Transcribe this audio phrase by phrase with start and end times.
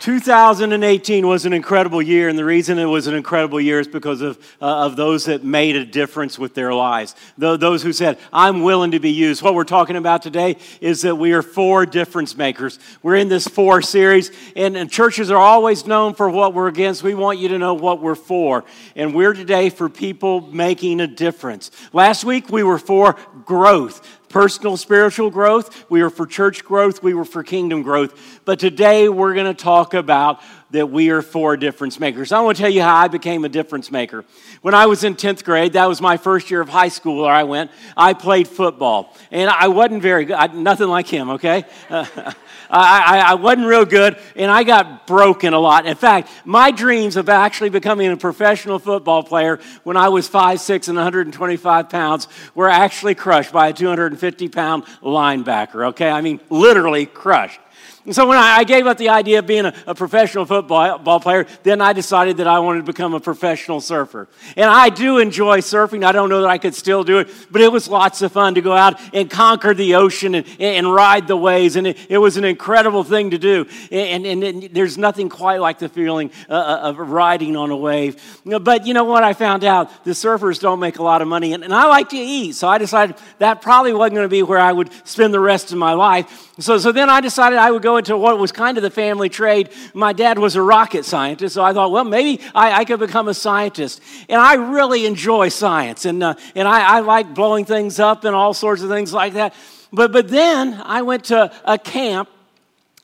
[0.00, 4.20] 2018 was an incredible year, and the reason it was an incredible year is because
[4.20, 7.16] of, uh, of those that made a difference with their lives.
[7.36, 9.42] those who said, I'm willing to be used.
[9.42, 12.78] What we're talking about today is that we are for difference makers.
[13.02, 17.02] We're in this for series, and, and churches are always known for what we're against.
[17.02, 18.64] We want you to know what we're for.
[18.94, 21.72] And we're today for people making a difference.
[21.92, 27.14] Last week, we were for growth personal spiritual growth, we were for church growth, we
[27.14, 28.40] were for kingdom growth.
[28.44, 32.30] But today we're going to talk about that we are for difference makers.
[32.30, 34.24] I want to tell you how I became a difference maker.
[34.60, 37.32] When I was in 10th grade, that was my first year of high school where
[37.32, 39.16] I went, I played football.
[39.30, 41.64] And I wasn't very good, I, nothing like him, okay?
[42.70, 45.86] I, I, wasn't real good, and I got broken a lot.
[45.86, 50.88] In fact, my dreams of actually becoming a professional football player when I was 5'6
[50.88, 56.10] and 125 pounds were actually crushed by a 250 pound linebacker, okay?
[56.10, 57.60] I mean, literally crushed.
[58.08, 61.46] And so when I, gave up the idea of being a, a professional football player,
[61.62, 64.28] then I decided that I wanted to become a professional surfer.
[64.56, 66.06] And I do enjoy surfing.
[66.06, 68.54] I don't know that I could still do it, but it was lots of fun
[68.54, 71.76] to go out and conquer the ocean and, and ride the waves.
[71.76, 73.66] And it, it, was an incredible thing to do.
[73.90, 77.76] And, and, and there's nothing quite like the feeling uh, uh, of riding on a
[77.76, 78.16] wave.
[78.46, 79.22] But you know what?
[79.22, 81.52] I found out the surfers don't make a lot of money.
[81.52, 82.54] And, and I like to eat.
[82.54, 85.72] So I decided that probably wasn't going to be where I would spend the rest
[85.72, 86.54] of my life.
[86.58, 89.28] So, so then I decided I would go into what was kind of the family
[89.28, 89.70] trade.
[89.94, 93.28] My dad was a rocket scientist, so I thought, well, maybe I, I could become
[93.28, 94.00] a scientist.
[94.28, 98.34] And I really enjoy science, and, uh, and I, I like blowing things up and
[98.34, 99.54] all sorts of things like that.
[99.92, 102.28] But, but then I went to a camp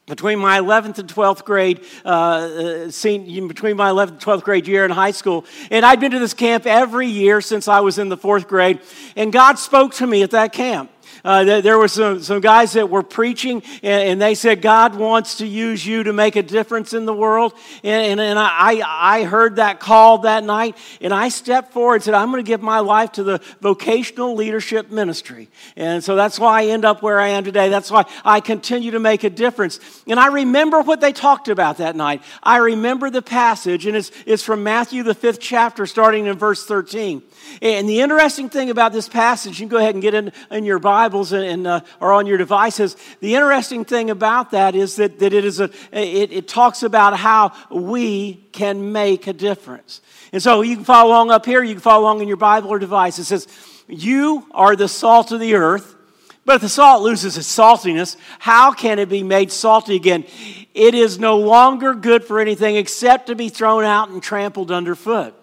[0.07, 4.69] between my 11th and 12th grade, uh, uh seen, between my 11th and 12th grade
[4.69, 5.47] year in high school.
[5.71, 8.81] And I'd been to this camp every year since I was in the fourth grade.
[9.17, 10.91] And God spoke to me at that camp.
[11.25, 15.39] Uh, there were some, some guys that were preaching, and, and, they said, God wants
[15.39, 17.55] to use you to make a difference in the world.
[17.83, 22.05] And, and, and I, I heard that call that night, and I stepped forward and
[22.05, 25.49] said, I'm going to give my life to the vocational leadership ministry.
[25.77, 27.71] And so that's why I end up where I am today.
[27.71, 29.81] That's why I continue to make a difference.
[30.07, 32.23] And I remember what they talked about that night.
[32.43, 36.67] I remember the passage, and it's, it's from Matthew, the fifth chapter, starting in verse
[36.67, 37.23] 13.
[37.63, 40.65] And the interesting thing about this passage, you can go ahead and get in, in
[40.65, 42.97] your Bibles and, and uh, or on your devices.
[43.21, 47.17] The interesting thing about that is that, that it, is a, it, it talks about
[47.17, 50.01] how we can make a difference.
[50.33, 52.71] And so you can follow along up here, you can follow along in your Bible
[52.71, 53.19] or device.
[53.19, 53.47] It says,
[53.89, 55.95] You are the salt of the earth.
[56.47, 60.25] But if the salt loses its saltiness, how can it be made salty again?
[60.75, 65.35] It is no longer good for anything except to be thrown out and trampled underfoot.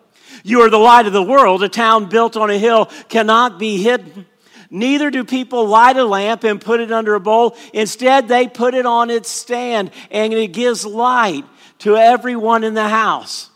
[0.44, 1.64] You are the light of the world.
[1.64, 4.26] A town built on a hill cannot be hidden.
[4.72, 7.56] Neither do people light a lamp and put it under a bowl.
[7.74, 11.46] Instead, they put it on its stand and it gives light
[11.80, 13.51] to everyone in the house.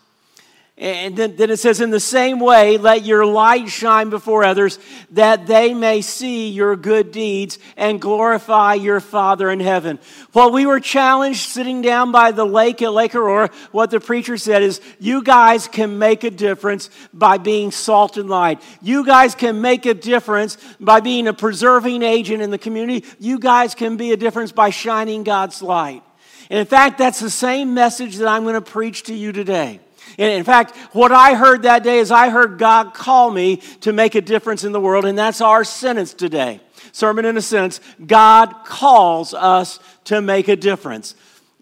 [0.78, 4.78] And then, then, it says, in the same way, let your light shine before others
[5.12, 10.00] that they may see your good deeds and glorify your Father in heaven.
[10.34, 14.36] While we were challenged sitting down by the lake at Lake Aurora, what the preacher
[14.36, 18.62] said is, you guys can make a difference by being salt and light.
[18.81, 23.07] You guys can make a difference by being a preserving agent in the community.
[23.18, 26.03] You guys can be a difference by shining God's light.
[26.50, 29.80] And in fact, that's the same message that I'm going to preach to you today.
[30.18, 33.94] And in fact, what I heard that day is I heard God call me to
[33.94, 36.62] make a difference in the world, and that's our sentence today.
[36.92, 41.16] Sermon in a sentence God calls us to make a difference.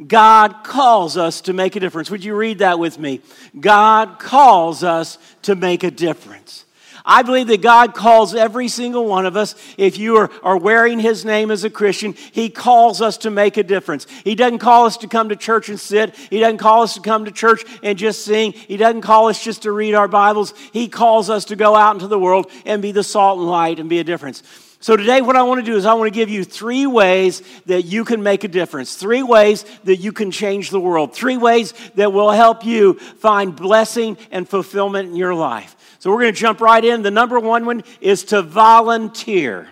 [0.05, 2.09] God calls us to make a difference.
[2.09, 3.21] Would you read that with me?
[3.59, 6.65] God calls us to make a difference.
[7.05, 10.99] I believe that God calls every single one of us, if you are, are wearing
[10.99, 14.07] His name as a Christian, He calls us to make a difference.
[14.23, 16.15] He doesn't call us to come to church and sit.
[16.15, 18.53] He doesn't call us to come to church and just sing.
[18.53, 20.53] He doesn't call us just to read our Bibles.
[20.71, 23.79] He calls us to go out into the world and be the salt and light
[23.79, 24.41] and be a difference.
[24.79, 27.41] So, today, what I want to do is I want to give you three ways
[27.67, 31.37] that you can make a difference, three ways that you can change the world, three
[31.37, 35.77] ways that will help you find blessing and fulfillment in your life.
[36.03, 37.01] So we're going to jump right in.
[37.01, 39.69] The number one one is to volunteer.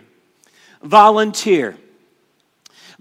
[0.81, 1.77] Volunteer.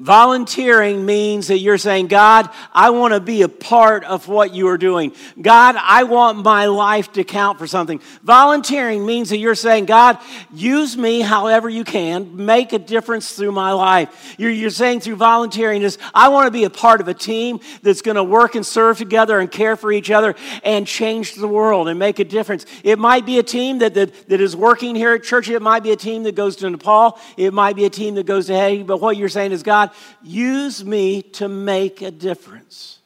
[0.00, 4.66] Volunteering means that you're saying, God, I want to be a part of what you
[4.68, 5.12] are doing.
[5.38, 8.00] God, I want my life to count for something.
[8.22, 10.18] Volunteering means that you're saying, God,
[10.54, 14.34] use me however you can, make a difference through my life.
[14.38, 17.60] You're, you're saying through volunteering is, I want to be a part of a team
[17.82, 21.46] that's going to work and serve together and care for each other and change the
[21.46, 22.64] world and make a difference.
[22.82, 25.50] It might be a team that, that, that is working here at church.
[25.50, 27.20] It might be a team that goes to Nepal.
[27.36, 28.82] It might be a team that goes to Haiti.
[28.82, 29.89] But what you're saying is, God,
[30.22, 32.98] use me to make a difference.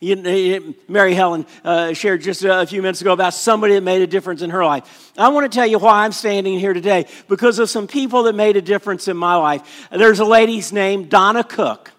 [0.00, 4.06] You, Mary Helen uh, shared just a few minutes ago about somebody that made a
[4.06, 5.12] difference in her life.
[5.16, 8.34] I want to tell you why I'm standing here today because of some people that
[8.34, 9.88] made a difference in my life.
[9.90, 11.92] There's a lady's name, Donna Cook.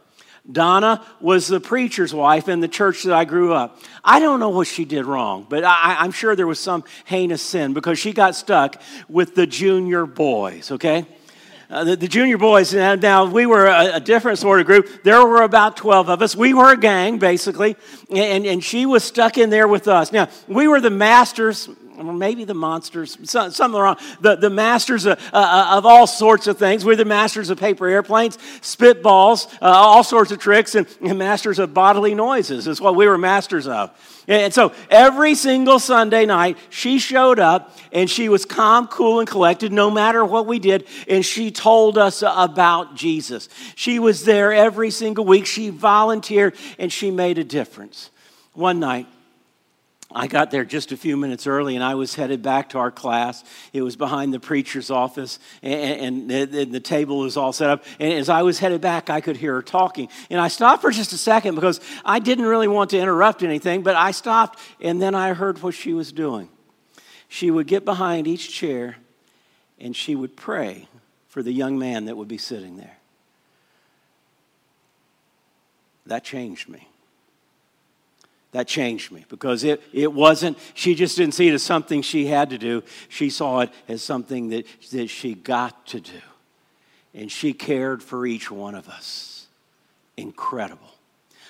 [0.49, 3.81] Donna was the preacher's wife in the church that I grew up.
[4.03, 7.41] I don't know what she did wrong, but I, am sure there was some heinous
[7.41, 11.05] sin because she got stuck with the junior boys, okay?
[11.69, 15.03] Uh, the, the, junior boys, now, we were a, a, different sort of group.
[15.03, 16.33] There were about 12 of us.
[16.33, 17.75] We were a gang, basically,
[18.09, 20.13] and, and she was stuck in there with us.
[20.13, 21.67] Now, we were the masters,
[21.97, 23.97] or maybe the monsters, something wrong.
[24.21, 26.85] The, the masters of, uh, uh, of, all sorts of things.
[26.85, 31.59] We're the masters of paper airplanes, spitballs, uh, all sorts of tricks, and, and masters
[31.59, 33.91] of bodily noises is what we were masters of.
[34.27, 39.27] And so every single Sunday night, she showed up and she was calm, cool, and
[39.27, 40.85] collected no matter what we did.
[41.07, 43.47] And she told us about Jesus.
[43.75, 45.45] She was there every single week.
[45.45, 48.11] She volunteered and she made a difference.
[48.53, 49.07] One night,
[50.13, 52.91] I got there just a few minutes early and I was headed back to our
[52.91, 53.43] class.
[53.73, 57.83] It was behind the preacher's office and, and, and, the table was all set up.
[57.99, 60.07] And as I was headed back, I could hear her talking.
[60.29, 63.83] And I stopped for just a second because I didn't really want to interrupt anything,
[63.83, 66.47] but I stopped and then I heard what she was doing.
[67.27, 68.95] She would get behind each chair
[69.77, 70.87] and she would pray
[71.27, 72.97] for the young man that would be sitting there.
[76.05, 76.87] That changed me
[78.51, 82.27] that changed me because it, it wasn't, she just didn't see it as something she
[82.27, 82.83] had to do.
[83.09, 86.21] She saw it as something that, that she got to do.
[87.13, 89.47] And she cared for each one of us.
[90.15, 90.87] Incredible.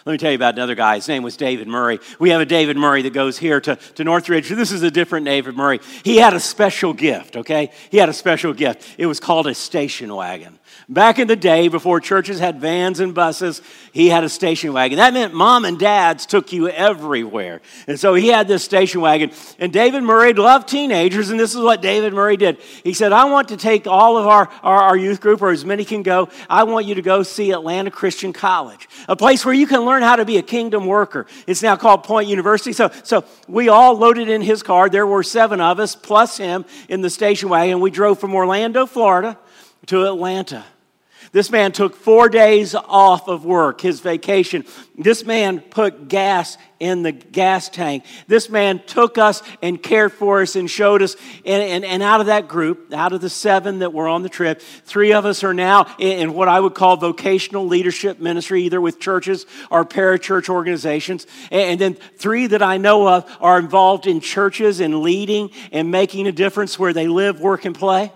[0.05, 0.95] Let me tell you about another guy.
[0.95, 1.99] His name was David Murray.
[2.17, 4.47] We have a David Murray that goes here to, to Northridge.
[4.47, 5.81] This is a different David Murray.
[6.03, 7.71] He had a special gift, okay?
[7.89, 8.95] He had a special gift.
[8.97, 10.59] It was called a station wagon.
[10.89, 14.97] Back in the day, before churches had vans and buses, he had a station wagon.
[14.97, 17.61] That meant mom and dads took you everywhere.
[17.87, 19.31] And so he had this station wagon.
[19.59, 22.59] And David Murray loved teenagers, and this is what David Murray did.
[22.83, 25.65] He said, I want to take all of our, our, our youth group, or as
[25.65, 29.53] many can go, I want you to go see Atlanta Christian College, a place where
[29.53, 31.27] you can learn how to be a kingdom worker.
[31.47, 32.71] It's now called Point University.
[32.71, 34.89] So, so we all loaded in his car.
[34.89, 37.81] There were seven of us, plus him, in the station wagon.
[37.81, 39.37] We drove from Orlando, Florida
[39.85, 40.65] to Atlanta.
[41.31, 44.65] This man took four days off of work, his vacation.
[44.97, 48.05] This man put gas in the gas tank.
[48.27, 51.15] This man took us and cared for us and showed us.
[51.45, 54.29] And, and, and out of that group, out of the seven that were on the
[54.29, 58.63] trip, three of us are now in, in what I would call vocational leadership ministry,
[58.63, 61.27] either with churches or parachurch organizations.
[61.51, 65.91] And, and then three that I know of are involved in churches and leading and
[65.91, 68.11] making a difference where they live, work, and play.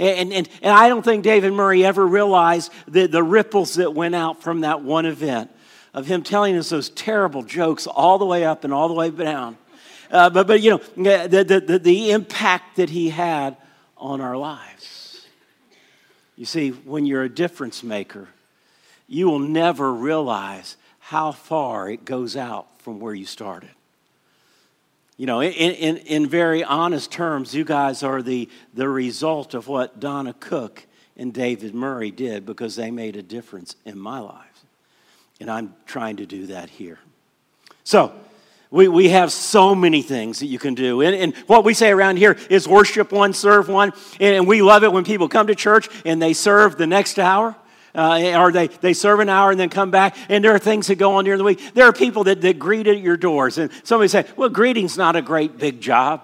[0.00, 4.14] And, and, and I don't think David Murray ever realized the, the ripples that went
[4.14, 5.50] out from that one event
[5.92, 9.10] of him telling us those terrible jokes all the way up and all the way
[9.10, 9.58] down.
[10.10, 13.58] Uh, but, but, you know, the, the, the, the impact that he had
[13.98, 15.26] on our lives.
[16.34, 18.28] You see, when you're a difference maker,
[19.06, 23.70] you will never realize how far it goes out from where you started.
[25.20, 29.68] You know, in, in, in very honest terms, you guys are the, the result of
[29.68, 34.64] what Donna Cook and David Murray did because they made a difference in my life.
[35.38, 36.98] And I'm trying to do that here.
[37.84, 38.14] So,
[38.70, 41.02] we, we have so many things that you can do.
[41.02, 43.92] And, and what we say around here is worship one, serve one.
[44.20, 47.18] And, and we love it when people come to church and they serve the next
[47.18, 47.54] hour
[47.94, 50.86] uh, or they, they serve an hour and then come back, and there are things
[50.86, 51.74] that go on during the week.
[51.74, 55.16] There are people that, that greet at your doors, and somebody say, Well, greeting's not
[55.16, 56.22] a great big job.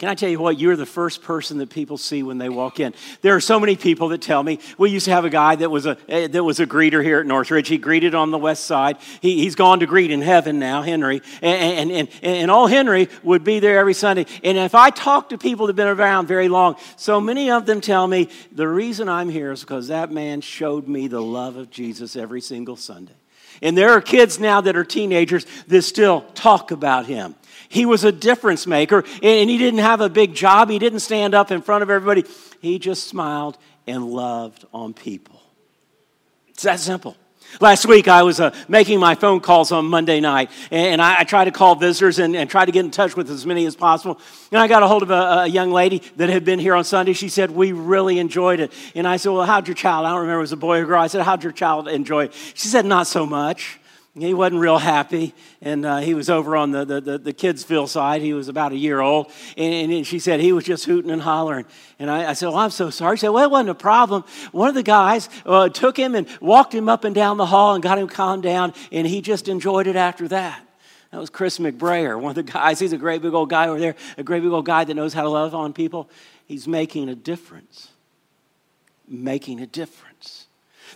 [0.00, 0.58] Can I tell you what?
[0.58, 2.94] You're the first person that people see when they walk in.
[3.20, 4.58] There are so many people that tell me.
[4.78, 7.20] We used to have a guy that was a eh, that was a greeter here
[7.20, 7.68] at Northridge.
[7.68, 8.96] He greeted on the west side.
[9.20, 11.20] He, has gone to greet in heaven now, Henry.
[11.42, 14.24] And, and, and, and all Henry would be there every Sunday.
[14.42, 17.66] And if I talk to people that have been around very long, so many of
[17.66, 21.56] them tell me the reason I'm here is because that man showed me the love
[21.56, 23.12] of Jesus every single Sunday.
[23.62, 27.34] And there are kids now that are teenagers that still talk about him.
[27.68, 30.70] He was a difference maker, and he didn't have a big job.
[30.70, 32.24] He didn't stand up in front of everybody.
[32.60, 35.40] He just smiled and loved on people.
[36.48, 37.16] It's that simple.
[37.58, 41.24] Last week, I was uh, making my phone calls on Monday night, and I, I
[41.24, 43.74] tried to call visitors and, and, try to get in touch with as many as
[43.74, 44.20] possible.
[44.52, 46.84] And I got a hold of a, a, young lady that had been here on
[46.84, 47.12] Sunday.
[47.12, 48.72] She said, We really enjoyed it.
[48.94, 50.06] And I said, Well, how'd your child?
[50.06, 51.00] I don't remember, it was a boy or girl.
[51.00, 52.34] I said, How'd your child enjoy it?
[52.54, 53.79] She said, Not so much
[54.18, 57.88] he wasn't real happy and uh, he was over on the, the, the, the, kidsville
[57.88, 58.22] side.
[58.22, 61.22] He was about a year old and, and, she said he was just hooting and
[61.22, 61.64] hollering.
[62.00, 63.16] And i, I said well i'm so sorry.
[63.16, 64.24] She said well it wasn't a problem.
[64.50, 67.74] One of the guys uh, took him and walked him up and down the hall
[67.74, 70.66] and got him calmed down and he just enjoyed it after that.
[71.12, 72.80] That was chris mcbrayer one of the guys.
[72.80, 75.14] He's a great big old guy over there a great big old guy that knows
[75.14, 76.10] how to love on people.
[76.46, 77.90] He's making a difference.
[79.06, 80.09] Making a difference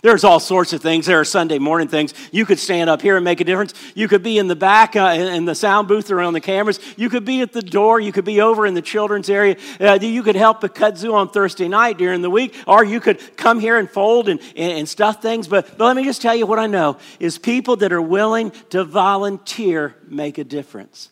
[0.01, 1.05] there's all sorts of things.
[1.05, 2.13] There are Sunday morning things.
[2.31, 3.73] You could stand up here and make a difference.
[3.93, 6.79] You could be in the back uh, in the sound booth or on the cameras.
[6.97, 7.99] You could be at the door.
[7.99, 9.57] You could be over in the children's area.
[9.79, 13.37] Uh, you could help a kudzu on Thursday night during the week, or you could
[13.37, 15.47] come here and fold and, and, and stuff things.
[15.47, 18.51] But, but let me just tell you what I know is people that are willing
[18.69, 21.09] to volunteer make a difference.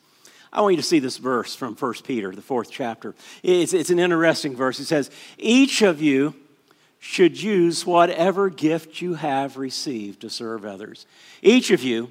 [0.54, 3.16] I want you to see this verse from 1 Peter, the fourth chapter.
[3.42, 4.80] It's, it's an interesting verse.
[4.80, 5.10] It says,
[5.40, 6.36] Each of you
[7.04, 11.06] should use whatever gift you have received to serve others.
[11.42, 12.10] Each of you,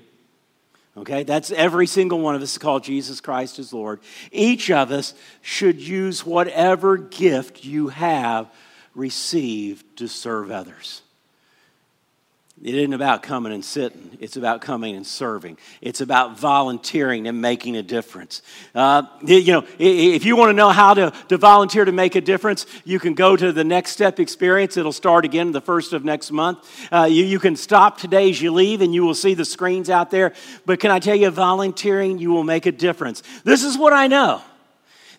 [0.99, 4.01] okay, that's every single one of us called Jesus Christ as Lord.
[4.31, 8.53] Each of us should use whatever gift you have
[8.95, 11.01] received to serve others.
[12.63, 14.17] It isn't about coming and sitting.
[14.21, 15.59] It's about coming and serving.
[15.81, 18.41] It's about volunteering and making a difference.
[18.73, 22.21] Uh, you know, if you want to know how to, to volunteer to make a
[22.21, 24.77] difference, you can go to the Next Step experience.
[24.77, 26.61] It'll start again the first of next month.
[26.93, 29.91] Uh, you, you can stop today as you leave and you will see the screens
[29.91, 30.33] out there.
[30.65, 33.25] But can I tell you, volunteering, you will make a difference.
[33.43, 34.41] This is what I know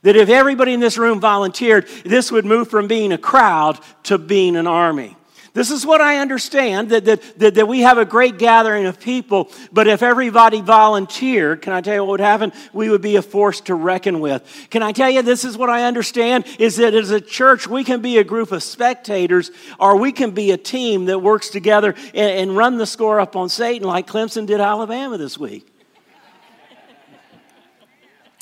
[0.04, 4.18] that if everybody in this room volunteered, this would move from being a crowd to
[4.18, 5.18] being an army.
[5.54, 9.00] This is what I understand that, that, that, that, we have a great gathering of
[9.00, 12.52] people, but if everybody volunteered, can I tell you what would happen?
[12.74, 14.68] We would be a force to reckon with.
[14.72, 17.84] Can I tell you this is what I understand is that as a church, we
[17.84, 21.94] can be a group of spectators or we can be a team that works together
[22.16, 25.68] and, and run the score up on Satan like Clemson did Alabama this week.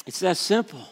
[0.06, 0.88] It's that simple.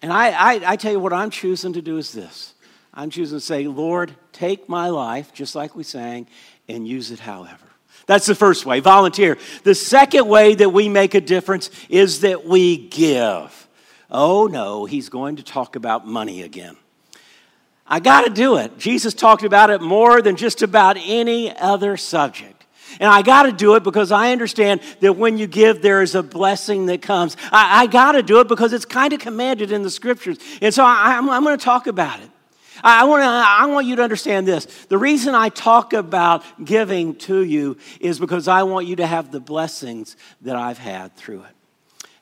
[0.00, 2.54] And I, I, I tell you what I'm choosing to do is this.
[2.98, 6.26] I'm choosing to say, Lord, take my life, just like we sang,
[6.68, 7.64] and use it however.
[8.06, 9.38] That's the first way, volunteer.
[9.62, 13.68] The second way that we make a difference is that we give.
[14.10, 16.76] Oh no, he's going to talk about money again.
[17.86, 18.78] I got to do it.
[18.78, 22.66] Jesus talked about it more than just about any other subject.
[22.98, 26.16] And I got to do it because I understand that when you give, there is
[26.16, 27.36] a blessing that comes.
[27.52, 30.38] I, I got to do it because it's kind of commanded in the scriptures.
[30.60, 32.30] And so I, I'm going to talk about it.
[32.82, 34.66] I want, to, I want you to understand this.
[34.88, 39.30] The reason I talk about giving to you is because I want you to have
[39.30, 41.54] the blessings that I've had through it.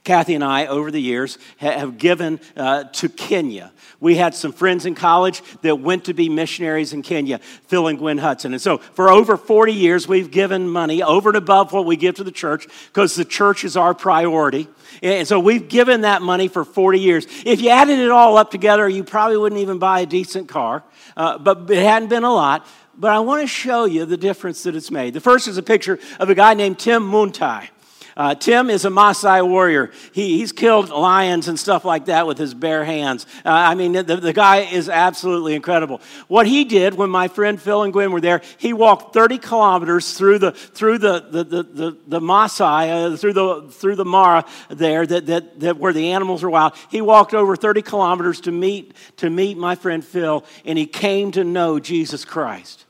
[0.05, 3.73] Kathy and I, over the years, have given uh, to Kenya.
[4.01, 7.99] We had some friends in college that went to be missionaries in Kenya, Phil and
[7.99, 8.53] Gwen Hudson.
[8.53, 12.17] And so, for over 40 years, we've given money over and above what we give
[12.17, 14.69] to the church because the church is our priority.
[15.03, 17.27] And so, we've given that money for 40 years.
[17.45, 20.85] If you added it all up together, you probably wouldn't even buy a decent car,
[21.17, 22.67] uh, but it hadn't been a lot.
[22.99, 25.15] But I want to show you the difference that it's made.
[25.15, 27.69] The first is a picture of a guy named Tim Muntai.
[28.17, 29.91] Uh, Tim is a Maasai warrior.
[30.13, 33.27] He, he's killed lions and stuff like that with his bare hands.
[33.45, 36.01] Uh, I mean, the, the guy is absolutely incredible.
[36.27, 40.17] What he did when my friend Phil and Gwen were there, he walked 30 kilometers
[40.17, 44.47] through the, through the, the, the, the, the Maasai, uh, through, the, through the Mara
[44.71, 46.73] there, that, that, that where the animals are wild.
[46.91, 51.33] He walked over 30 kilometers to meet, to meet my friend Phil, and he came
[51.33, 52.86] to know Jesus Christ.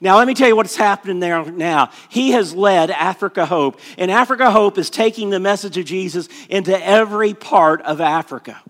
[0.00, 1.90] Now, let me tell you what's happening there now.
[2.10, 6.78] He has led Africa Hope, and Africa Hope is taking the message of Jesus into
[6.84, 8.60] every part of Africa.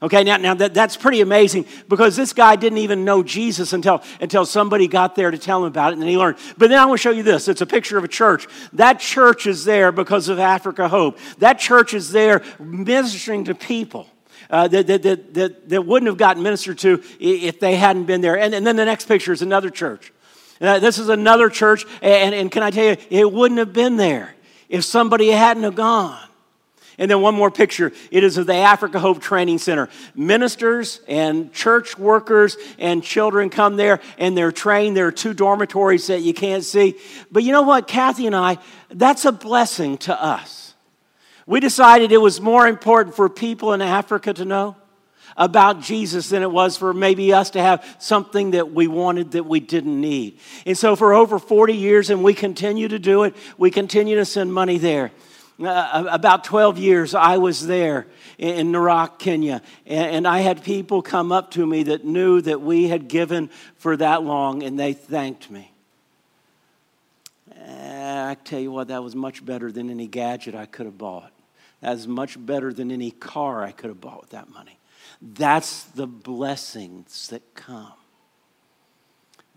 [0.00, 4.02] Okay, now, now that, that's pretty amazing because this guy didn't even know Jesus until,
[4.20, 6.36] until somebody got there to tell him about it and then he learned.
[6.56, 7.48] But then I want to show you this.
[7.48, 8.46] It's a picture of a church.
[8.74, 11.18] That church is there because of Africa Hope.
[11.38, 14.06] That church is there ministering to people.
[14.50, 15.02] Uh, that, that,
[15.34, 18.38] that, that, wouldn't have gotten ministered to if they hadn't been there.
[18.38, 20.10] And, and then the next picture is another church.
[20.58, 24.34] This is another church, and, and can I tell you, it wouldn't have been there
[24.68, 26.18] if somebody hadn't have gone.
[27.00, 27.92] And then one more picture.
[28.10, 29.88] It is of the Africa Hope Training Center.
[30.16, 34.96] Ministers and church workers and children come there and they're trained.
[34.96, 36.96] There are two dormitories that you can't see.
[37.30, 38.58] But you know what, Kathy and I,
[38.90, 40.74] that's a blessing to us.
[41.46, 44.76] We decided it was more important for people in Africa to know
[45.38, 49.46] about Jesus than it was for maybe us to have something that we wanted that
[49.46, 50.38] we didn't need.
[50.66, 54.26] And so, for over 40 years, and we continue to do it, we continue to
[54.26, 55.12] send money there.
[55.60, 61.32] Uh, about 12 years, I was there in Narok, Kenya, and I had people come
[61.32, 65.50] up to me that knew that we had given for that long, and they thanked
[65.50, 65.72] me.
[68.28, 71.32] I tell you what, that was much better than any gadget I could have bought.
[71.80, 74.77] That was much better than any car I could have bought with that money.
[75.20, 77.97] That's the blessings that come.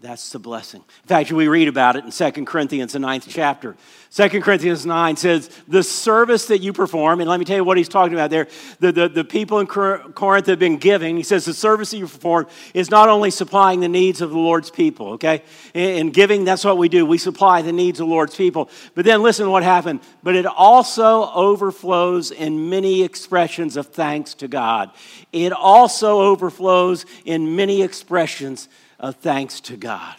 [0.01, 0.81] That's the blessing.
[1.03, 3.75] In fact, we read about it in 2 Corinthians, the ninth chapter.
[4.09, 7.77] 2 Corinthians 9 says, The service that you perform, and let me tell you what
[7.77, 8.47] he's talking about there.
[8.79, 11.17] The, the, the people in Corinth have been giving.
[11.17, 14.39] He says, The service that you perform is not only supplying the needs of the
[14.39, 15.43] Lord's people, okay?
[15.75, 17.05] In giving, that's what we do.
[17.05, 18.71] We supply the needs of the Lord's people.
[18.95, 19.99] But then listen to what happened.
[20.23, 24.89] But it also overflows in many expressions of thanks to God.
[25.31, 28.67] It also overflows in many expressions
[29.01, 30.15] of thanks to God.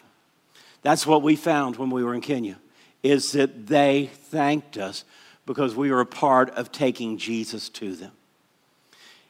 [0.83, 2.59] That's what we found when we were in Kenya,
[3.03, 5.05] is that they thanked us
[5.47, 8.11] because we were a part of taking Jesus to them.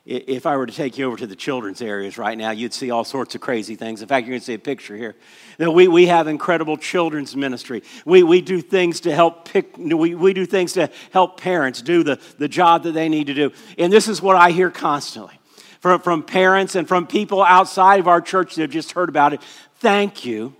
[0.04, 2.90] If I were to take you over to the children's areas right now, you'd see
[2.90, 4.02] all sorts of crazy things.
[4.02, 5.14] In fact, you're going to see a picture here.
[5.60, 7.84] Now, we, we have incredible children's ministry.
[8.04, 12.02] We, we do things to help pick, we, we do things to help parents do
[12.02, 13.52] the, the job that they need to do.
[13.78, 15.38] And this is what I hear constantly
[15.82, 19.34] from, from parents and from people outside of our church that have just heard about
[19.34, 19.42] it.
[19.80, 20.54] Thank you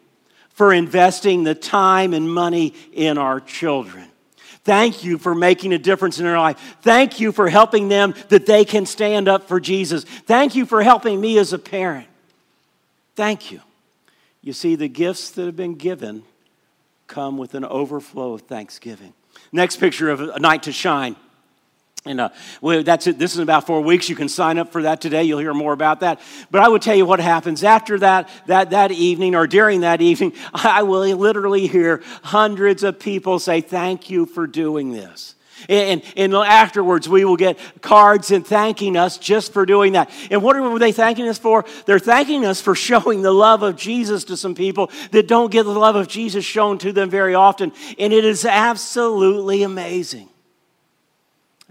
[0.51, 4.09] for investing the time and money in our children.
[4.65, 6.77] Thank you for making a difference in their life.
[6.83, 10.05] Thank you for helping them that they can stand up for Jesus.
[10.05, 12.09] Thank you for helping me as a parent.
[13.15, 13.61] Thank you.
[14.41, 16.25] You see, the gifts that have been given
[17.07, 19.15] come with an overflow of thanksgiving.
[19.53, 21.15] Next picture of a night to shine.
[22.05, 22.31] And uh,
[22.61, 23.19] well, that's it.
[23.19, 24.09] This is about four weeks.
[24.09, 25.23] You can sign up for that today.
[25.23, 26.21] You'll hear more about that.
[26.51, 30.01] But I would tell you what happens after that, that, that evening or during that
[30.01, 30.33] evening.
[30.55, 35.37] I will literally hear hundreds of people say, Thank you for doing this.
[35.69, 40.11] And, and afterwards, we will get cards and thanking us just for doing that.
[40.29, 41.65] And what are they thanking us for?
[41.87, 45.63] They're thanking us for showing the love of Jesus to some people that don't get
[45.63, 47.73] the love of Jesus shown to them very often.
[47.97, 50.29] And it is absolutely amazing.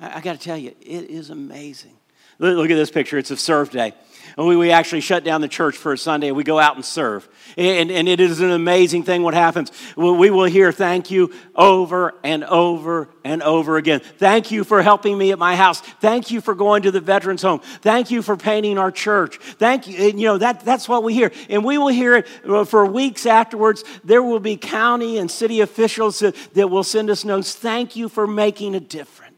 [0.01, 1.95] I, I got to tell you, it is amazing.
[2.41, 3.19] Look, at this picture.
[3.19, 3.93] It's a serve day.
[4.35, 6.75] And we, we actually shut down the church for a Sunday and we go out
[6.75, 7.29] and serve.
[7.55, 9.71] And, and it is an amazing thing what happens.
[9.95, 13.99] We will hear thank you over and over and over again.
[13.99, 15.81] Thank you for helping me at my house.
[15.81, 17.59] Thank you for going to the veterans home.
[17.59, 19.37] Thank you for painting our church.
[19.37, 20.09] Thank you.
[20.09, 21.31] And, you know, that, that's what we hear.
[21.47, 23.83] And we will hear it uh, for weeks afterwards.
[24.03, 27.53] There will be county and city officials that, that will send us notes.
[27.53, 29.31] Thank you for making a difference.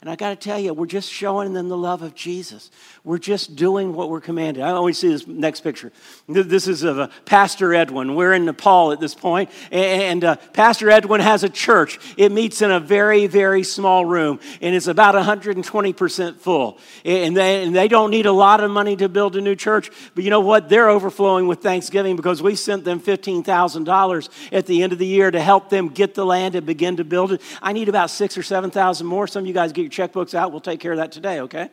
[0.00, 2.70] And I got to tell you, we're just showing them the love of Jesus.
[3.02, 4.62] We're just doing what we're commanded.
[4.62, 5.90] I always see this next picture.
[6.28, 8.14] This is of uh, Pastor Edwin.
[8.14, 11.98] We're in Nepal at this point, and uh, Pastor Edwin has a church.
[12.18, 16.78] It meets in a very, very small room, and it's about 120% full.
[17.02, 19.90] And they, and they don't need a lot of money to build a new church,
[20.14, 20.68] but you know what?
[20.68, 25.30] They're overflowing with Thanksgiving because we sent them $15,000 at the end of the year
[25.30, 27.40] to help them get the land and begin to build it.
[27.62, 29.26] I need about six or 7,000 more.
[29.26, 30.50] Some of you guys get your checkbooks out.
[30.50, 31.70] We'll take care of that today, okay?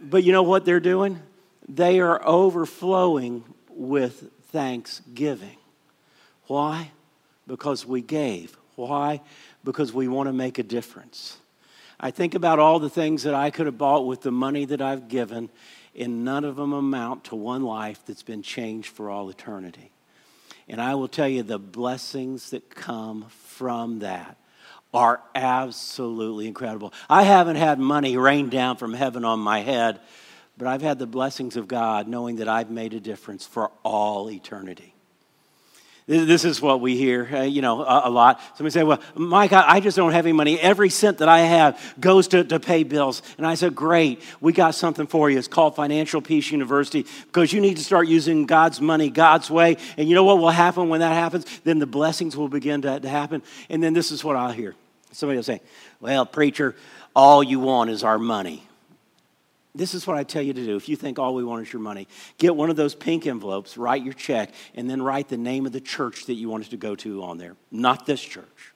[0.00, 1.20] But you know what they're doing?
[1.68, 5.56] They are overflowing with thanksgiving.
[6.46, 6.92] Why?
[7.46, 8.56] Because we gave.
[8.76, 9.20] Why?
[9.64, 11.38] Because we want to make a difference.
[12.00, 14.80] I think about all the things that I could have bought with the money that
[14.80, 15.50] I've given,
[15.96, 19.90] and none of them amount to one life that's been changed for all eternity.
[20.68, 24.36] And I will tell you the blessings that come from that
[24.92, 26.92] are absolutely incredible.
[27.08, 30.00] I haven't had money rain down from heaven on my head,
[30.56, 34.30] but I've had the blessings of God knowing that I've made a difference for all
[34.30, 34.94] eternity.
[36.08, 38.40] This is what we hear, uh, you know, a, a, lot.
[38.56, 40.58] Somebody say, well, Mike, I, I, just don't have any money.
[40.58, 43.20] Every cent that I have goes to, to pay bills.
[43.36, 45.36] And I said, great, we got something for you.
[45.36, 49.76] It's called Financial Peace University because you need to start using God's money God's way.
[49.98, 51.44] And you know what will happen when that happens?
[51.64, 53.42] Then the blessings will begin to, to happen.
[53.68, 54.74] And then this is what I'll hear.
[55.12, 55.60] Somebody will say,
[56.00, 56.74] well, preacher,
[57.14, 58.67] all you want is our money.
[59.78, 60.74] This is what I tell you to do.
[60.74, 63.78] If you think all we want is your money, get one of those pink envelopes,
[63.78, 66.76] write your check, and then write the name of the church that you wanted to
[66.76, 68.72] go to on there, not this church.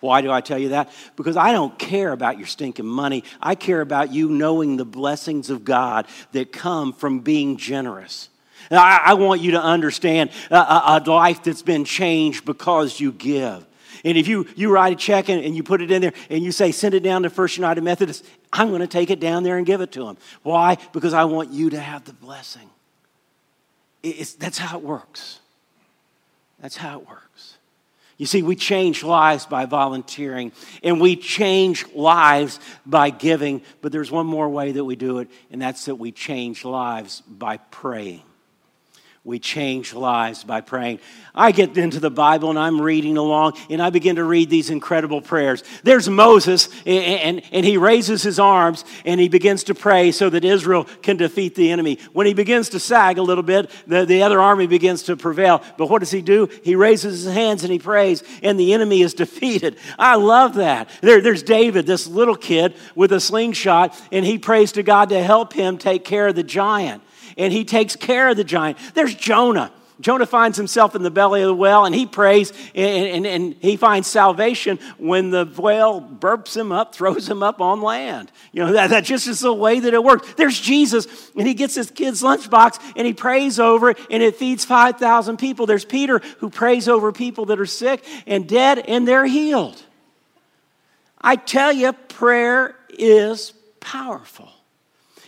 [0.00, 0.90] Why do I tell you that?
[1.14, 3.22] Because I don't care about your stinking money.
[3.38, 8.30] I care about you knowing the blessings of God that come from being generous.
[8.70, 13.66] I, want you to understand a life that's been changed because you give.
[14.04, 16.42] And if you, you write a check and, and you put it in there and
[16.42, 19.42] you say, send it down to First United Methodist, I'm going to take it down
[19.42, 20.16] there and give it to them.
[20.42, 20.78] Why?
[20.92, 22.68] Because I want you to have the blessing.
[24.02, 25.40] It's, that's how it works.
[26.60, 27.56] That's how it works.
[28.16, 34.10] You see, we change lives by volunteering and we change lives by giving, but there's
[34.10, 38.22] one more way that we do it, and that's that we change lives by praying.
[39.22, 41.00] We change lives by praying.
[41.34, 44.70] I get into the Bible and I'm reading along and I begin to read these
[44.70, 45.62] incredible prayers.
[45.82, 47.04] There's Moses and,
[47.38, 51.18] and, and, he raises his arms and he begins to pray so that Israel can
[51.18, 51.98] defeat the enemy.
[52.14, 55.62] When he begins to sag a little bit, the, the other army begins to prevail.
[55.76, 56.48] But what does he do?
[56.64, 59.76] He raises his hands and he prays and the enemy is defeated.
[59.98, 60.88] I love that.
[61.02, 65.22] There, there's David, this little kid with a slingshot, and he prays to God to
[65.22, 67.02] help him take care of the giant
[67.36, 68.78] and he takes care of the giant.
[68.94, 69.72] There's Jonah.
[70.00, 73.54] Jonah finds himself in the belly of the whale and he prays and, and, and,
[73.60, 78.32] he finds salvation when the whale burps him up, throws him up on land.
[78.52, 80.32] You know, that, that just is the way that it works.
[80.34, 84.36] There's Jesus and he gets his kid's lunchbox and he prays over it and it
[84.36, 85.66] feeds 5,000 people.
[85.66, 89.82] There's Peter who prays over people that are sick and dead and they're healed.
[91.20, 94.50] I tell you, prayer is powerful.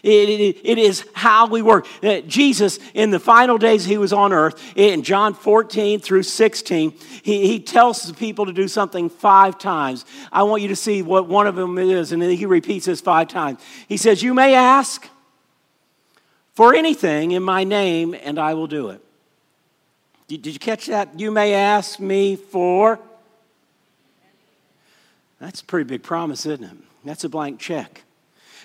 [0.03, 1.87] It, it, it is how we work.
[2.03, 6.93] Uh, Jesus, in the final days he was on earth, in John 14 through 16,
[7.23, 10.05] he, he tells the people to do something five times.
[10.33, 13.29] I want you to see what one of them is, and he repeats this five
[13.29, 13.61] times.
[13.87, 15.09] He says, You may ask
[16.55, 19.01] for anything in my name, and I will do it.
[20.27, 21.21] Did, did you catch that?
[21.21, 22.99] You may ask me for.
[25.39, 26.77] That's a pretty big promise, isn't it?
[27.05, 28.03] That's a blank check.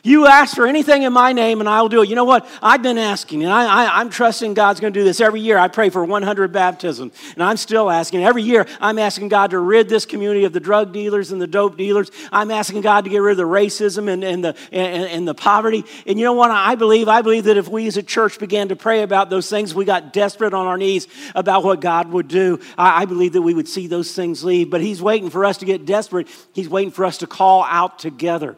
[0.07, 2.07] You ask for anything in my name and I will do it.
[2.07, 2.47] You know what?
[2.63, 5.19] I've been asking and I, am trusting God's going to do this.
[5.19, 8.23] Every year I pray for 100 baptisms and I'm still asking.
[8.23, 11.47] Every year I'm asking God to rid this community of the drug dealers and the
[11.47, 12.09] dope dealers.
[12.31, 15.35] I'm asking God to get rid of the racism and, and, the, and, and the
[15.35, 15.83] poverty.
[16.05, 16.51] And you know what?
[16.51, 19.49] I believe, I believe that if we as a church began to pray about those
[19.49, 22.61] things, we got desperate on our knees about what God would do.
[22.77, 24.69] I, I believe that we would see those things leave.
[24.69, 26.29] But He's waiting for us to get desperate.
[26.53, 28.55] He's waiting for us to call out together.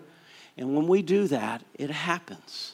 [0.60, 2.74] And when we do that, it happens.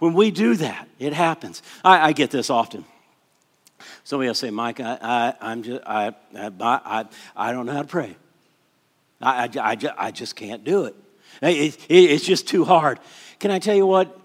[0.00, 1.62] When we do that, it happens.
[1.84, 2.84] I, I get this often.
[4.02, 7.04] Somebody will say, Mike, I, I, am just, I, I,
[7.36, 8.16] I, don't know how to pray.
[9.20, 10.96] I, I, I, I just can't do it.
[11.42, 12.10] it, it.
[12.10, 12.98] It's just too hard.
[13.38, 14.19] Can I tell you what?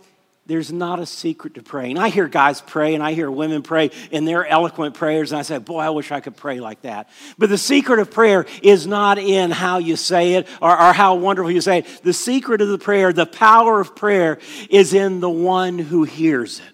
[0.47, 1.97] There's not a secret to praying.
[1.97, 5.41] I hear guys pray and I hear women pray and they're eloquent prayers, and I
[5.41, 7.10] say, Boy, I wish I could pray like that.
[7.38, 11.15] But the secret of prayer is not in how you say it or, or how
[11.15, 12.03] wonderful you say it.
[12.03, 14.38] The secret of the prayer, the power of prayer,
[14.69, 16.65] is in the one who hears it.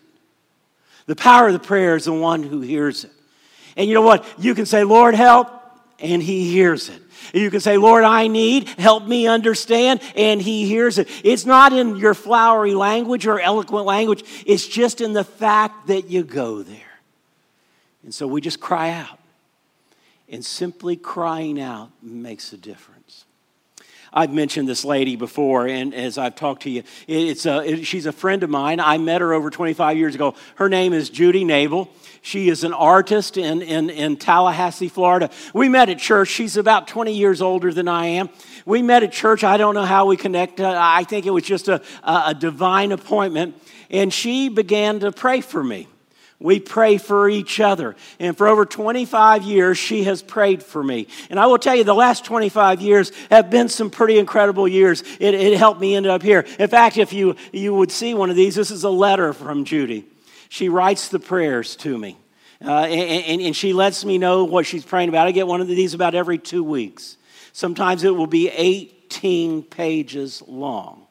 [1.05, 3.11] The power of the prayer is the one who hears it.
[3.77, 4.25] And you know what?
[4.37, 5.49] You can say, Lord, help,
[5.99, 7.01] and he hears it.
[7.33, 11.07] You can say, Lord, I need, help me understand, and He hears it.
[11.23, 16.09] It's not in your flowery language or eloquent language, it's just in the fact that
[16.09, 16.77] you go there.
[18.03, 19.19] And so we just cry out.
[20.29, 23.25] And simply crying out makes a difference.
[24.13, 28.05] I've mentioned this lady before, and as I've talked to you, it's a, it, she's
[28.05, 28.79] a friend of mine.
[28.81, 30.35] I met her over 25 years ago.
[30.55, 31.89] Her name is Judy Nabel.
[32.23, 35.31] She is an artist in, in, in Tallahassee, Florida.
[35.55, 36.29] We met at church.
[36.29, 38.29] She's about 20 years older than I am.
[38.63, 39.43] We met at church.
[39.43, 40.65] I don't know how we connected.
[40.65, 43.59] Uh, I think it was just a, a divine appointment.
[43.89, 45.87] And she began to pray for me.
[46.39, 47.95] We pray for each other.
[48.19, 51.07] And for over 25 years, she has prayed for me.
[51.29, 55.03] And I will tell you, the last 25 years have been some pretty incredible years.
[55.19, 56.45] It, it helped me end up here.
[56.59, 59.65] In fact, if you, you would see one of these, this is a letter from
[59.65, 60.05] Judy
[60.51, 62.17] she writes the prayers to me.
[62.61, 65.25] Uh, and, and, she lets me know what she's praying about.
[65.25, 67.15] I get one of these about every two weeks.
[67.53, 71.07] Sometimes it will be 18 pages long.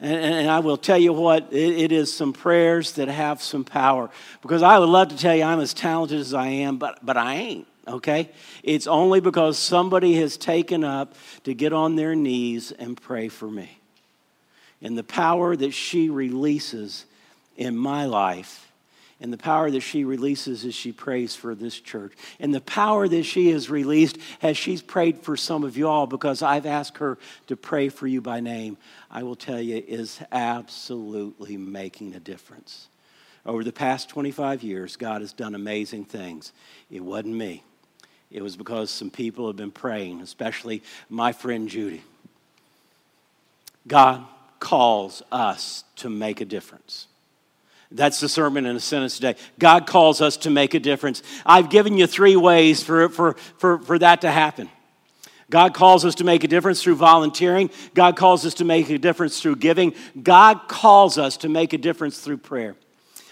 [0.00, 3.64] And, and I will tell you what, it, it is some prayers that have some
[3.64, 4.10] power.
[4.42, 7.16] Because I would love to tell you I'm as talented as I am, but, but
[7.16, 8.28] I ain't, okay?
[8.62, 13.50] It's only because somebody has taken up to get on their knees and pray for
[13.50, 13.80] me.
[14.82, 17.06] And the power that she releases
[17.56, 18.70] in my life
[19.20, 22.14] and the power that she releases as she prays for this church.
[22.38, 26.42] And the power that she has released as she's prayed for some of y'all because
[26.42, 28.78] I've asked her to pray for you by name,
[29.10, 32.88] I will tell you, is absolutely making a difference.
[33.44, 36.52] Over the past 25 years, God has done amazing things.
[36.90, 37.62] It wasn't me,
[38.30, 42.02] it was because some people have been praying, especially my friend Judy.
[43.86, 44.24] God
[44.60, 47.06] calls us to make a difference.
[47.92, 49.34] That's the sermon in a sentence today.
[49.58, 51.22] God calls us to make a difference.
[51.44, 54.70] I've given you three ways for, for, for, for that to happen.
[55.50, 57.70] God calls us to make a difference through volunteering.
[57.92, 59.94] God calls us to make a difference through giving.
[60.22, 62.76] God calls us to make a difference through prayer.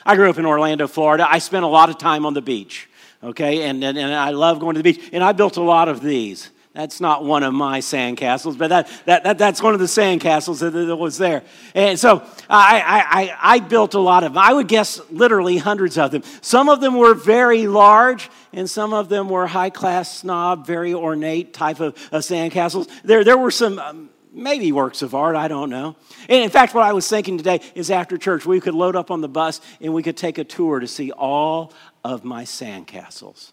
[0.05, 1.27] I grew up in Orlando, Florida.
[1.31, 2.89] I spent a lot of time on the beach,
[3.23, 3.63] okay?
[3.63, 5.11] And, and, and I love going to the beach.
[5.13, 6.51] And I built a lot of these.
[6.79, 10.61] That's not one of my sandcastles, but that, that, that, that's one of the sandcastles
[10.61, 11.43] that, that was there.
[11.75, 14.39] And so I, I, I built a lot of them.
[14.39, 16.23] I would guess literally hundreds of them.
[16.41, 20.95] Some of them were very large, and some of them were high class snob, very
[20.95, 22.89] ornate type of, of sandcastles.
[23.03, 23.81] There, there were some.
[23.81, 25.97] Um, maybe works of art, I don't know.
[26.29, 29.11] And in fact, what I was thinking today is after church, we could load up
[29.11, 31.73] on the bus and we could take a tour to see all
[32.05, 33.51] of my sandcastles.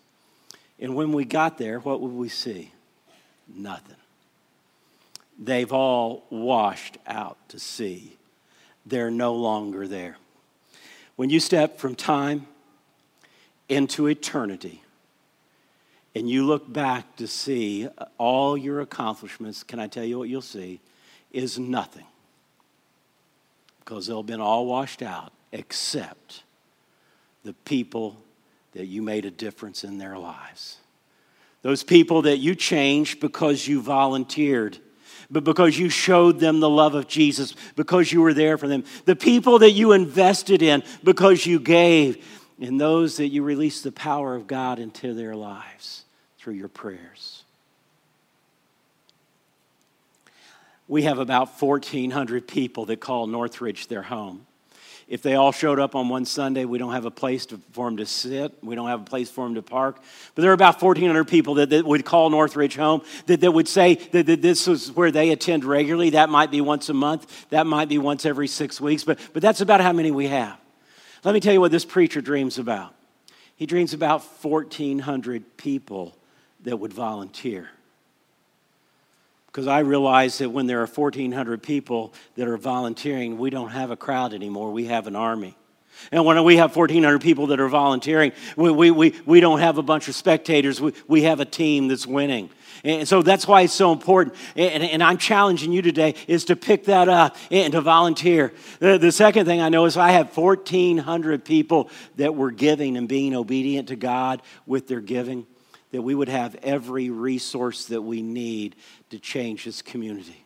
[0.77, 2.74] And when we got there, what would we see?
[3.53, 3.95] Nothing.
[5.37, 8.17] They've all washed out to sea.
[8.85, 10.17] They're no longer there.
[11.15, 12.47] When you step from time
[13.67, 14.81] into eternity
[16.13, 20.41] and you look back to see all your accomplishments, can I tell you what you'll
[20.41, 20.79] see?
[21.31, 22.05] Is nothing.
[23.79, 26.43] Because they'll have been all washed out except
[27.43, 28.17] the people
[28.73, 30.77] that you made a difference in their lives.
[31.65, 34.77] Those people that you changed because you volunteered,
[35.31, 38.83] but because you showed them the love of Jesus, because you were there for them.
[39.05, 42.23] The people that you invested in because you gave,
[42.61, 46.05] and those that you released the power of God into their lives
[46.37, 47.43] through your prayers.
[50.87, 54.45] We have about 1,400 people that call Northridge their home.
[55.07, 57.85] If they all showed up on one Sunday, we don't have a place to, for
[57.85, 58.57] them to sit.
[58.63, 60.01] We don't have a place for them to park.
[60.33, 63.67] But there are about 1,400 people that, that would call Northridge home, that, that would
[63.67, 66.11] say that, that this is where they attend regularly.
[66.11, 69.43] That might be once a month, that might be once every six weeks, but, but
[69.43, 70.57] that's about how many we have.
[71.23, 72.93] Let me tell you what this preacher dreams about.
[73.55, 76.17] He dreams about 1,400 people
[76.63, 77.69] that would volunteer
[79.55, 83.89] because I realize that when there are 1,400 people that are volunteering, we don't have
[83.89, 85.55] a crowd anymore, we have an army.
[86.11, 89.77] And when we have 1,400 people that are volunteering, we, we, we, we don't have
[89.77, 92.49] a bunch of spectators, we, we have a team that's winning.
[92.83, 94.35] And so that's why it's so important.
[94.57, 98.51] And, and, I'm challenging you today is to pick that up and to volunteer.
[98.79, 103.07] The, the second thing I know is I have 1,400 people that were giving and
[103.07, 105.47] being obedient to God with their giving
[105.95, 108.75] that we would have every resource that we need
[109.11, 110.43] to change this community.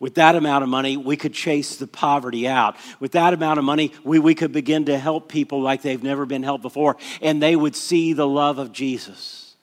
[0.00, 2.74] With that amount of money, we could chase the poverty out.
[2.98, 6.26] With that amount of money, we, we could begin to help people like they've never
[6.26, 9.54] been helped before, and they would see the love of Jesus.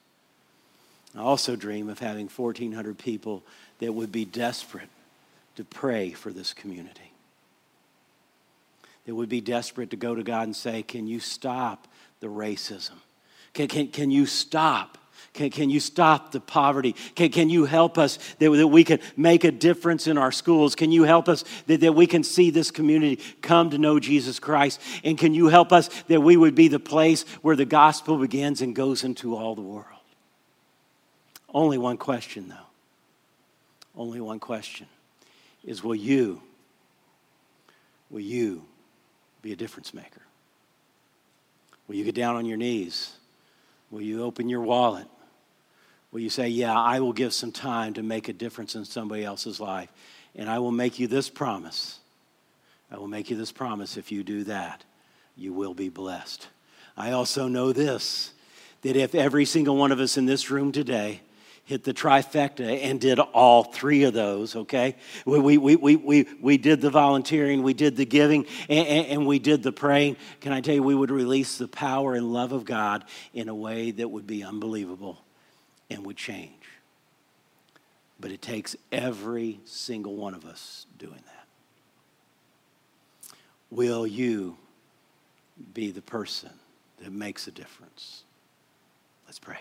[1.13, 3.43] I also dream of having 1,400 people
[3.79, 4.87] that would be desperate
[5.57, 7.11] to pray for this community.
[9.05, 11.85] That would be desperate to go to God and say, Can you stop
[12.21, 12.95] the racism?
[13.53, 14.97] Can, can, can you stop
[15.37, 16.93] can, can you stop the poverty?
[17.13, 20.73] Can, can you help us that, that we can make a difference in our schools?
[20.73, 24.39] Can you help us that, that we can see this community come to know Jesus
[24.39, 24.81] Christ?
[25.03, 28.61] And can you help us that we would be the place where the gospel begins
[28.61, 29.85] and goes into all the world?
[31.53, 32.55] Only one question, though.
[33.95, 34.87] Only one question
[35.63, 36.41] is will you,
[38.09, 38.65] will you
[39.43, 40.21] be a difference maker?
[41.87, 43.13] Will you get down on your knees?
[43.91, 45.07] Will you open your wallet?
[46.17, 49.23] Will you say, Yeah, I will give some time to make a difference in somebody
[49.23, 49.93] else's life?
[50.33, 51.99] And I will make you this promise.
[52.91, 53.97] I will make you this promise.
[53.97, 54.83] If you do that,
[55.35, 56.47] you will be blessed.
[56.97, 58.31] I also know this
[58.81, 61.21] that if every single one of us in this room today
[61.65, 64.95] hit the trifecta and did all three of those, okay?
[65.23, 69.37] We, we, we, we, we did the volunteering, we did the giving, and, and, we
[69.37, 70.17] did the praying.
[70.41, 73.55] Can I tell you, we would release the power and love of God in a
[73.55, 75.21] way that would be unbelievable
[75.89, 76.51] and would change.
[78.19, 81.45] But it takes every single one of us doing that.
[83.69, 84.57] Will you
[85.73, 86.51] be the person
[86.99, 88.23] that makes a difference?
[89.25, 89.57] Let's pray.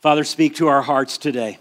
[0.00, 1.58] Father, speak to our hearts today.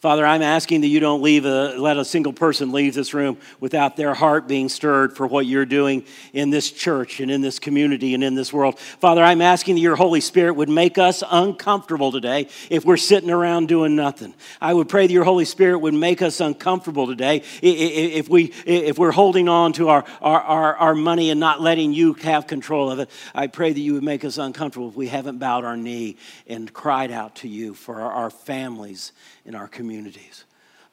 [0.00, 3.36] Father, I'm asking that you don't leave a, let a single person leave this room
[3.60, 7.58] without their heart being stirred for what you're doing in this church and in this
[7.58, 8.78] community and in this world.
[8.78, 13.28] Father, I'm asking that your Holy Spirit would make us uncomfortable today if we're sitting
[13.28, 14.32] around doing nothing.
[14.58, 18.98] I would pray that your Holy Spirit would make us uncomfortable today if, we, if
[18.98, 22.90] we're holding on to our, our, our, our money and not letting you have control
[22.90, 23.10] of it.
[23.34, 26.72] I pray that you would make us uncomfortable if we haven't bowed our knee and
[26.72, 29.12] cried out to you for our, our families
[29.50, 30.44] in our communities.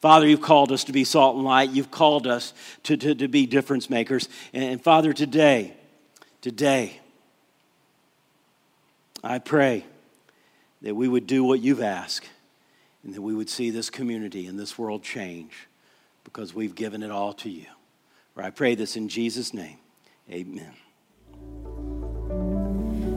[0.01, 1.69] Father, you've called us to be salt and light.
[1.69, 4.29] You've called us to, to, to be difference makers.
[4.51, 5.75] And, and Father, today,
[6.41, 6.99] today,
[9.23, 9.85] I pray
[10.81, 12.27] that we would do what you've asked
[13.03, 15.67] and that we would see this community and this world change
[16.23, 17.67] because we've given it all to you.
[18.33, 19.77] For I pray this in Jesus' name.
[20.31, 20.73] Amen.